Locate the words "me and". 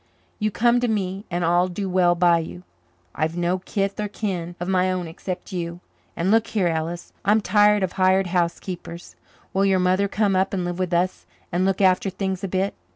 0.87-1.45